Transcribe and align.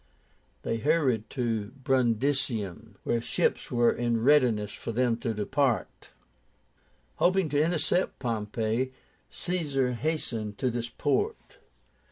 They 0.63 0.77
hurried 0.77 1.29
to 1.29 1.73
Brundisium, 1.83 2.95
where 3.03 3.21
ships 3.21 3.69
were 3.69 3.91
in 3.91 4.23
readiness 4.23 4.73
for 4.73 4.91
them 4.91 5.15
to 5.17 5.31
depart. 5.31 6.09
Hoping 7.17 7.49
to 7.49 7.63
intercept 7.63 8.17
Pompey, 8.17 8.93
Caesar 9.29 9.93
hastened 9.93 10.57
to 10.57 10.71
this 10.71 10.89
port. 10.89 11.59